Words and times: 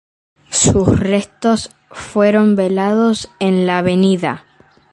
Sus 0.49 0.99
restos 0.99 1.69
fueron 1.91 2.55
velados 2.55 3.29
en 3.39 3.67
la 3.67 3.77
Av. 3.77 4.39